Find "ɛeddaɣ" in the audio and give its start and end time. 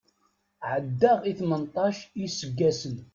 0.71-1.19